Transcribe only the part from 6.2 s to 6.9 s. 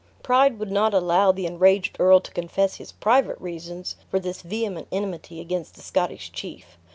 chief.